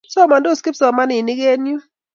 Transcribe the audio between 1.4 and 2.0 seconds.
eng' yun